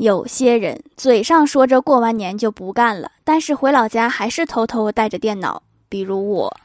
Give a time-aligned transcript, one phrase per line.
[0.00, 5.62] 有些人嘴上说着过完年就不干了，但是回老家还是偷偷带着电脑。
[5.90, 6.56] 比如我。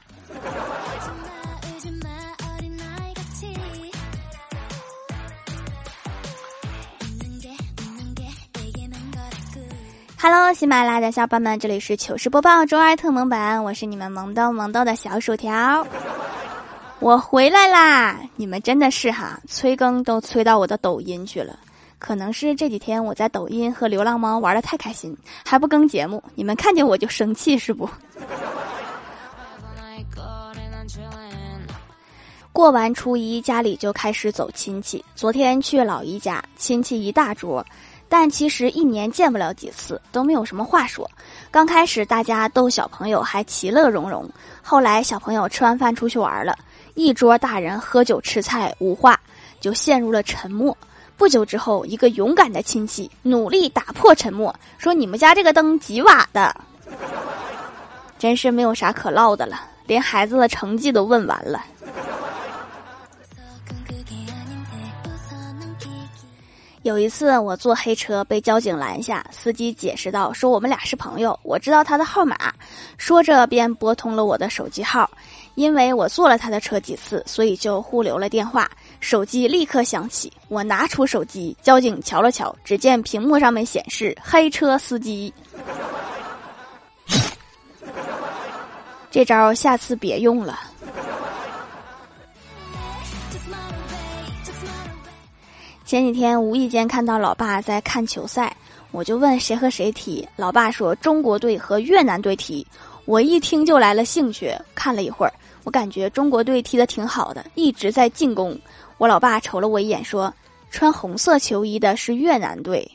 [10.17, 15.85] Hello，喜马拉雅的小伙伴们，这里是糗事播报周二特蒙版，我是你们萌逗萌逗的小薯条。
[16.99, 18.17] 我回来啦！
[18.37, 21.59] 你们真的是哈，催更都催到我的抖音去了。
[22.05, 27.89] 可能是这几天我在抖音和流浪猫玩的太开心，还不更节目，你们看见我就生气是不？
[32.53, 35.03] 过完初一，家里就开始走亲戚。
[35.15, 37.65] 昨天去老姨家，亲戚一大桌，
[38.07, 41.09] 但其实一年见不了几次，都没有什么话说。
[41.49, 44.29] 刚开始大家逗小朋友还其乐融融，
[44.61, 46.55] 后来小朋友吃完饭出去玩了，
[46.93, 49.19] 一桌大人喝酒吃菜无话，
[49.59, 50.77] 就陷入了沉默。
[51.17, 56.55] 不久之后，一个勇敢的亲戚努力打破沉默，说：“你们家这个灯几瓦的？”
[58.19, 61.63] 真是没有啥可唠的了，连孩子的成绩都问完了。
[66.83, 72.37] 有一次我坐黑车被交警拦下，司机解释道：“说我们俩是朋友，我知道他的号码。”
[72.97, 75.09] 说着便拨通了我的手机号。
[75.55, 78.69] 因为我坐了他的车几次，所以就互留了电话。
[79.05, 85.31] 手机立刻响起，我拿出手机，交警瞧了瞧，只见屏幕上面显示“黑车司机”。
[89.11, 90.59] 这招下次别用了。
[95.85, 98.57] 前几天无意间看到老爸在看球赛，
[98.89, 102.65] 我就问谁和谁踢，老爸说中国队和越南队踢。
[103.05, 105.33] 我一听就来了兴趣，看了一会儿，
[105.63, 108.59] 我感觉中国队踢得挺好的，一直在进攻。
[108.97, 110.33] 我老爸瞅了我一眼，说
[110.71, 112.89] ：“穿红色球衣的是越南队。”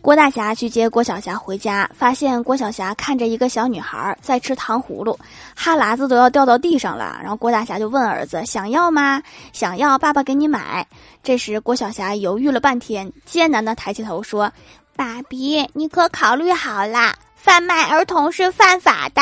[0.00, 5.18] 郭大侠去接郭晓霞回家，发现郭晓霞看着一个小女孩在吃糖葫芦，
[5.56, 7.18] 哈喇子都要掉到地上了。
[7.22, 9.22] 然后郭大侠就问儿子：“想要吗？
[9.54, 10.86] 想要，爸爸给你买。”
[11.24, 14.52] 这时郭晓霞犹豫了半天，艰难的抬起头说
[14.94, 19.20] ：“爸比，你可考虑好啦，贩卖儿童是犯法的。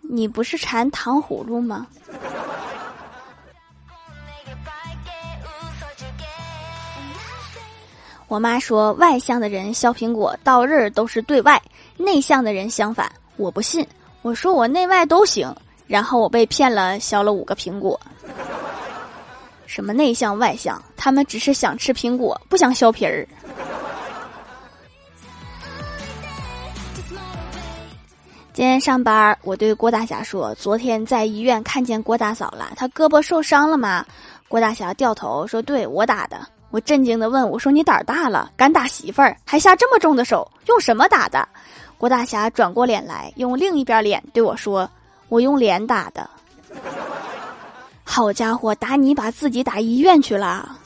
[0.00, 1.88] 你不是馋糖葫芦吗？”
[8.28, 11.60] 我妈说，外向的人削苹果到刃都是对外，
[11.96, 13.10] 内向的人相反。
[13.36, 13.84] 我不信，
[14.22, 15.52] 我说我内外都行，
[15.88, 18.00] 然后我被骗了，削了五个苹果。
[19.66, 23.26] 什么内向外向，他们只是想吃苹果，不想削皮儿。
[28.58, 34.04] 今天上班，我对郭大侠说：“昨天在医院看见郭大嫂了，她胳膊受伤了吗？”
[34.48, 36.40] 郭大侠掉头说：“对我打的。”
[36.72, 41.48] 我震惊的问：“我说你胆儿大了，敢打媳妇儿，还下这么重的手，用什么打的？”
[41.98, 44.90] 郭大侠转过脸来，用另一边脸对我说
[45.30, 46.28] ：“我用脸打的。”
[48.02, 50.76] 好家伙，打你把自己打医院去了。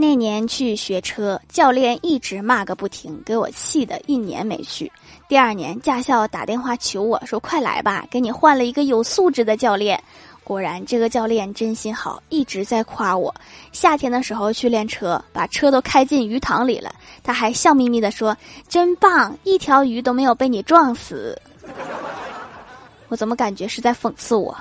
[0.00, 4.92] 那年去学车，教练一直骂个不停，给我气的一年没去。
[5.26, 10.00] 第二年驾校打电话求我说：“快来吧，给你换了一个有素质的教练。”
[10.44, 13.34] 果然，这个教练真心好，一直在夸我。
[13.72, 16.94] 夏天的时候去练车，把车都开进鱼塘里了，
[17.24, 18.36] 他还笑眯眯的说
[18.68, 21.36] ：“真棒，一条鱼都没有被你撞死。”
[23.08, 24.56] 我怎么感觉是在讽刺我？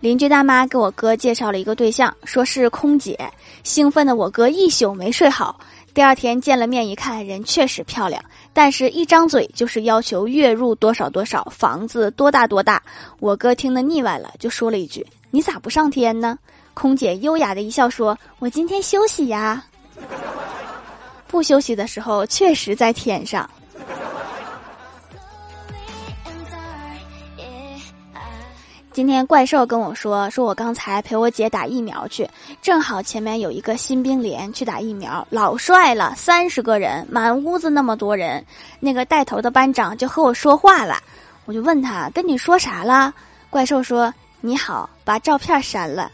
[0.00, 3.18] 邻居大妈给我哥介绍了一个对象，说是空姐，
[3.62, 5.60] 兴奋的我哥一宿没睡好。
[5.92, 8.24] 第二天见了面，一看人确实漂亮，
[8.54, 12.82] 但是一张嘴就是要求月入多少多少，房子多大多大。
[13.18, 16.38] 我哥听得腻歪了，就说了一句：“你咋不上天呢？”
[16.72, 19.62] 空姐优雅的一笑说：“我今天休息呀。”
[21.28, 23.48] 不休息的时候，确实在天上。
[29.00, 32.28] 今天怪兽跟我说，说我刚才陪我姐打疫苗去，
[32.60, 38.44] 正好前面有一个新兵连去打疫苗，老帅了，三十个人，满屋子那么多人，
[38.78, 40.98] 那个带头的班长就和我说话了，
[41.46, 43.14] 我就问他跟你说啥了？
[43.48, 44.12] 怪兽说
[44.42, 46.12] 你好，把照片删了。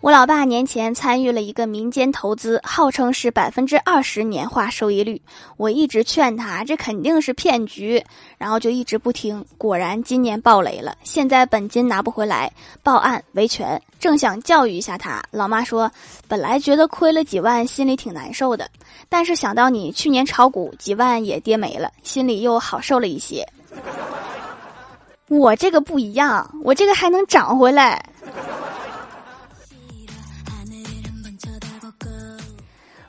[0.00, 5.20] 我老爸年前参与了一个民间投资，号称是百分之二十年化收益率。
[5.58, 8.02] 我一直劝他，这肯定是骗局，
[8.38, 9.44] 然后就一直不听。
[9.58, 12.50] 果然今年暴雷了，现在本金拿不回来，
[12.82, 13.78] 报案维权。
[13.98, 15.90] 正想教育一下他，老妈说，
[16.26, 18.70] 本来觉得亏了几万，心里挺难受的，
[19.10, 23.46] 但是想到你去年炒股几万也跌没了，心里又好受了一些。
[25.28, 28.02] 我这个不一样，我这个还能涨回来。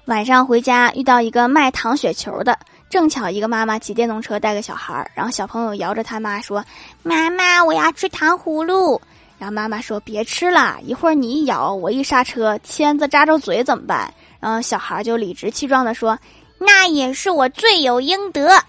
[0.06, 2.58] 晚上回家遇到一个卖糖雪球的，
[2.90, 6.64] 正巧一个妈妈骑电动车带个小孩儿，然后小朋友摇着他妈说
[7.04, 9.00] ：“妈妈，我要吃糖葫芦。”
[9.38, 14.12] 然后妈妈说：“别吃了，一会儿你一咬，我一刹车，签子扎着嘴怎么办？”
[14.42, 16.18] 然后小孩就理直气壮的说
[16.58, 18.60] ：“那也是我罪有应得。”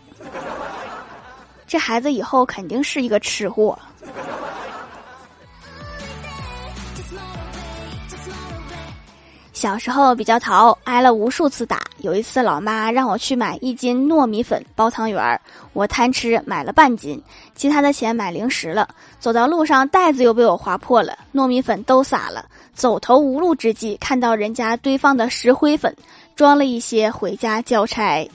[1.66, 3.78] 这孩子以后肯定是一个吃货。
[9.62, 11.82] 小时候比较淘，挨了无数次打。
[11.98, 15.40] 有一次，老妈让我去买一斤糯米粉包汤圆儿，
[15.72, 17.22] 我贪吃买了半斤，
[17.54, 18.88] 其他的钱买零食了。
[19.20, 22.44] 走到路上，袋子又被我划破了，糯米粉都洒了。
[22.74, 25.94] 走投无路之际，看到人家堆放的石灰粉，
[26.34, 28.28] 装了一些回家交差。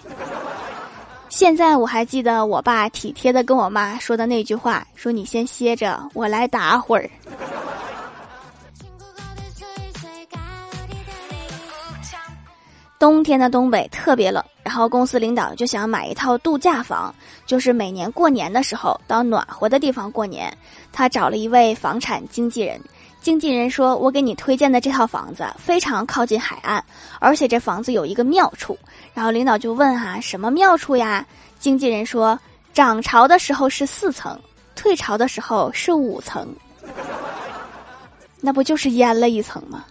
[1.27, 7.09] 现在我还记得我爸体贴的跟我妈说的那句话：“说你先歇着，我来打会儿。”
[12.99, 17.13] 冬天的东北特别冷，然后公司领导就想买一套度假房，
[17.45, 20.51] 就是每年过年的时候到暖和的地方过年。
[20.91, 22.81] 他找了一位房产经纪人，
[23.21, 26.83] 经纪人说：“我给你推荐的这套房子非常靠近海岸，
[27.19, 28.75] 而且这房子有一个妙处。”
[29.13, 31.23] 然后领导就问：“哈，什么妙处呀？”
[31.59, 32.39] 经纪人说
[32.73, 34.39] ：“涨潮的时候是四层，
[34.75, 36.47] 退潮的时候是五层，
[38.41, 39.85] 那不就是淹了一层吗？”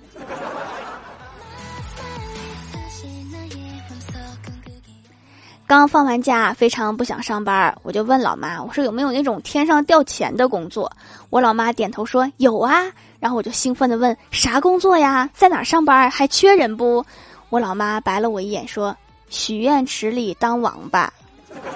[5.67, 10.91] 刚放完假，非常不想上班，我就问老妈：“我说有没有那种天上掉钱的工作？”
[11.29, 12.85] 我老妈点头说：“有啊。”
[13.19, 15.29] 然后我就兴奋的问：“啥工作呀？
[15.35, 16.09] 在哪上班？
[16.09, 17.05] 还缺人不？”
[17.51, 18.97] 我老妈白了我一眼说
[19.29, 21.13] ：“许愿池里当王八。”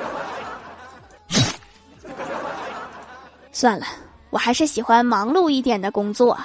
[3.51, 3.87] 算了，
[4.31, 6.39] 我还是喜欢忙碌一点的工作。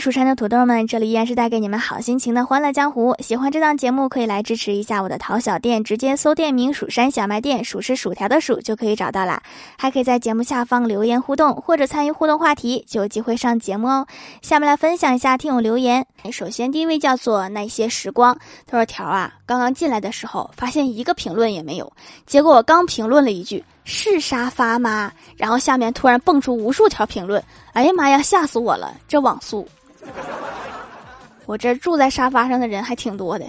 [0.00, 3.14] 蜀山的土豆们，这里依然是带给你们好心情的欢乐江湖。
[3.18, 9.42] 喜欢这档节目，可以来支持一下我的淘小店，直接搜店名“蜀山小卖店”，数是薯条的数就可以找到啦。
[9.76, 14.06] 还可以在节目下方留言互动，或者参与互动话题，就有机会上节目哦。
[14.40, 16.06] 下面来分享一下听友留言。
[16.32, 18.34] 首先第一位叫做那些时光，
[18.66, 21.92] 他说：“条啊，刚刚进来的时候发现一个评论也没有，
[22.26, 25.12] 结果我刚评论了一句是沙发吗？
[25.36, 27.42] 然后下面突然蹦出无数条评论。”
[27.74, 28.20] 哎呀妈呀！
[28.20, 29.66] 吓死我了，这网速，
[31.46, 33.44] 我这住在沙发上的人还挺多的。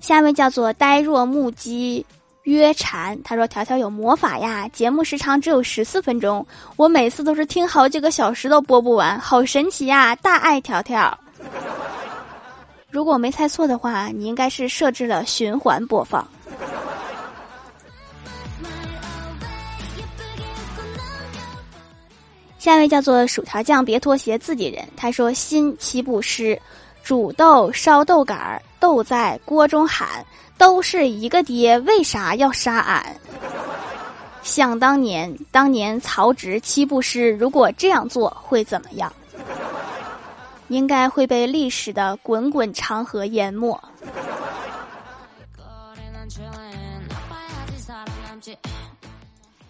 [0.00, 2.06] 下面叫做呆若木鸡
[2.44, 6.46] 约蝉，他说：“条条有魔法呀，节目时长只有十四分钟，
[6.76, 10.14] 我每次都是听好几个小时都播不完，好神奇呀！
[10.14, 11.18] 大爱条条。
[12.88, 16.24] 如果我没猜错的话，你应该是设置了循环播放。”
[22.66, 24.84] 下一位叫做薯条酱，别拖鞋，自己人。
[24.96, 26.60] 他说：“新七步诗，
[27.04, 30.26] 煮豆烧豆杆儿，豆在锅中喊，
[30.58, 33.20] 都是一个爹，为啥要杀俺？”
[34.42, 39.12] 想当年，当年曹植七步诗，如果这样做会怎么样？
[40.66, 43.80] 应该会被历史的滚滚长河淹没。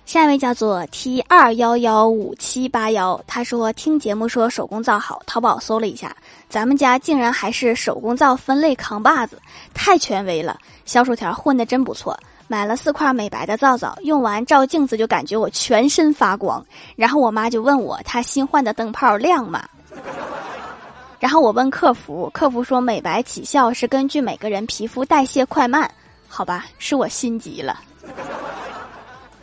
[0.07, 6.15] 下一位叫做 T 二幺幺五七八幺，他说听节目说手工皂好，淘宝搜了一下，
[6.49, 9.37] 咱们家竟然还是手工皂分类扛把子，
[9.75, 10.57] 太权威了。
[10.85, 16.65] 小薯条混的真不错，买了四块美白的皂皂，用完照镜子就感觉我全身发光。
[16.95, 19.65] 然后我妈就问我，她新换的灯泡亮吗？
[21.19, 25.91] 然后我问客服，客服说美白起效是根据每个人皮肤代谢快慢。
[26.29, 27.81] 好吧，是我心急了。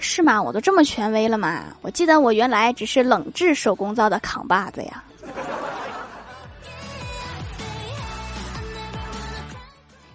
[0.04, 0.40] 是吗？
[0.40, 1.64] 我都这么权威了吗？
[1.82, 5.04] 我记得我原来只是冷制手工皂的扛把子呀。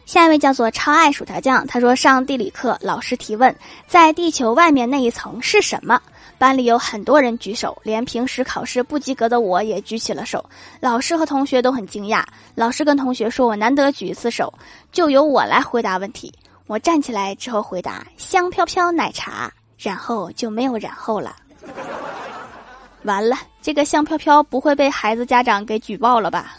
[0.05, 3.55] 下一位叫做超爱薯条酱，他说上地理课，老师提问，
[3.87, 6.01] 在地球外面那一层是什么？
[6.39, 10.45] 班里有很多人举手，连平时考试不及格的我也举起了手。
[10.81, 12.23] 老师和同学都很惊讶。
[12.55, 14.53] 老师跟同学说：“我难得举一次手，
[14.93, 16.33] 就由我来回答问题。”
[16.69, 21.37] 我站起来之后回答：“香飘飘奶茶。”然后就没有然后了。
[23.05, 26.57] 完了，这个香飘飘不会被孩子家长给举报了吧？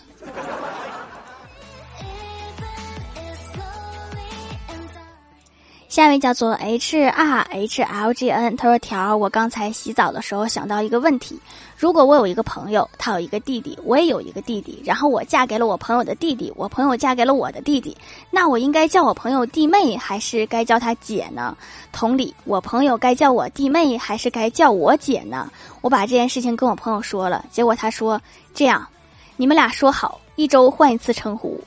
[6.00, 11.38] 下一位叫做 H R H L G N，他说：“条，我刚才洗澡的时候想到一个问题，
[11.78, 17.98] 如果我有一个朋友，他有一个弟弟，我也有一个弟弟，然后我嫁给了我朋友的弟弟，我朋友嫁给了我的弟弟，
[18.32, 21.58] 那我应该叫我朋友弟妹，还是该叫他姐呢？
[21.92, 25.52] 同理，我朋友该叫我弟妹，还是该叫我姐呢？
[25.82, 28.22] 我把这件事情跟我朋友说了，结果他说：
[28.54, 28.88] 这样，
[29.36, 31.60] 你们俩说好，一周换一次称呼。”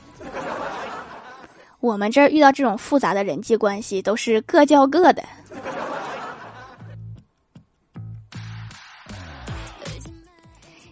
[1.83, 5.21] 我们这儿遇到这种复杂的人际关系，都是各叫各的。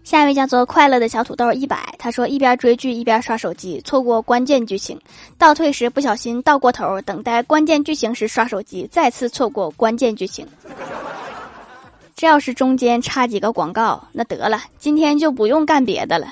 [0.03, 4.99] 下一位叫做快乐的小土豆一百，他说一边追剧一边刷手机，错过关键剧情，
[5.37, 10.45] 倒退时不小心倒过头，等待关键剧情时刷手机，再次错过关键剧情。
[12.17, 16.27] 这要是中间插几个广告，那得了，今天就不用干别的了。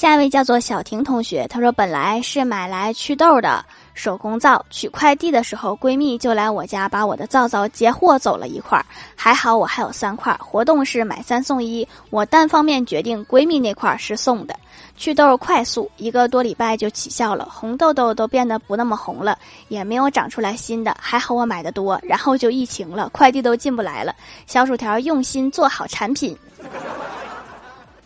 [0.00, 14.56] 下一位叫做小婷同学，她说本来是买来祛痘的手工皂，取快递的时候闺蜜就来我家把我的皂皂截货走了一块儿，还好我还有三块儿，活动是买三送一，我单方面决定闺蜜那块儿是送的，
[14.96, 19.38] 祛痘快速，一个多礼拜就起效了，红痘痘都变得不那么红了，
[19.68, 24.14] 也没有长出来新的，还好我买的多，然后就疫情了，快递都进不来了，
[24.46, 26.34] 小薯条用心做好产品。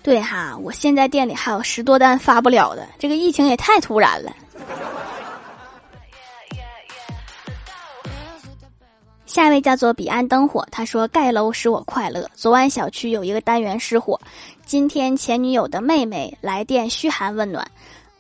[0.05, 4.31] 对哈，我现在店里还有十多单发不了的，这个疫情也太突然了。
[9.25, 12.31] 下一位叫做彼岸灯火，他说盖楼使我快乐。
[12.35, 14.21] 昨晚小区有一个单元失火，
[14.67, 17.67] 今天前女友的妹妹来电嘘寒问暖，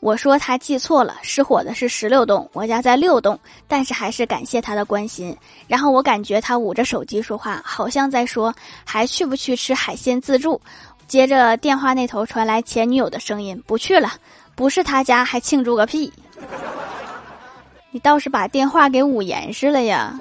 [0.00, 3.38] 我说他记错了，失火的是十六栋，我家在六栋，
[3.68, 5.36] 但是还是感谢他的关心。
[5.68, 8.52] 然后我感觉他捂着手机说话，好像在说
[8.84, 10.58] 还去不去吃海鲜自助。
[11.06, 14.10] 接着电话那头传来前女友的声音：“不去了，
[14.54, 16.12] 不是他家还庆祝个屁！
[17.92, 20.18] 你倒是把电话给捂严实了呀！”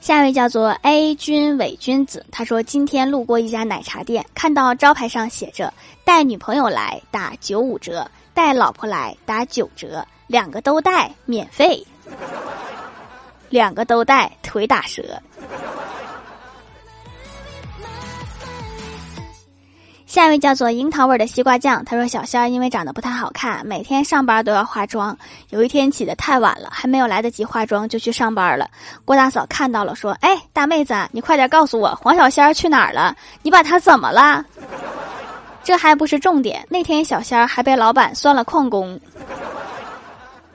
[0.00, 11.86] 下一位叫做 A 君伪君子，他说今天路过一家奶茶店，看到招牌上写着“带女朋友来打九五折，带老婆来打九折，两个都带免费”。
[13.48, 15.20] 两个都带，腿打折。
[20.06, 25.16] 下一位叫做樱桃味的西瓜酱，他说：“小仙儿因为长得不太好看，每天上班都要化妆。
[25.50, 28.68] 有一天起得太晚了，还没有来得及化妆就去上班了。
[29.04, 33.14] 郭大嫂看到了，说：‘哎，大妹子，你快点告诉我黄小仙儿去哪儿了？
[33.42, 34.42] 你把他怎么了？’
[35.62, 38.98] 这还不是重点，那天小仙儿还被老板算了旷工。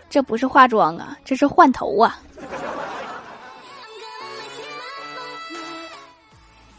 [0.10, 2.20] 这不是化妆啊，这是换头啊。”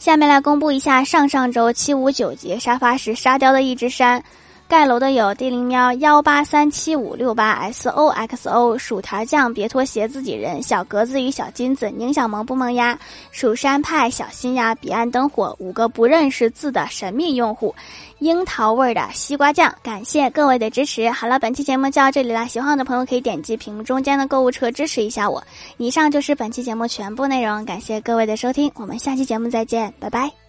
[0.04, 4.23] 下面来公布一下上上周七五九节沙发时沙雕的一只山，
[4.66, 12.99] 盖楼的有地灵喵幺八三七五六八 S O X O 薯条酱别拖鞋自己人小格子与小金子宁小萌不萌呀
[13.30, 17.75] 蜀山派小心呀彼岸灯火五个不认识字的神秘用户。
[18.21, 21.11] 樱桃味的西瓜酱，感谢各位的支持。
[21.11, 22.47] 好了，本期节目就到这里了。
[22.49, 25.42] 喜欢我的朋友可以点击屏幕中间的购物车支持一下我。
[25.76, 30.43] 以上就是本期节目全部内容，感谢各位的收听，我们下期节目再见，拜拜。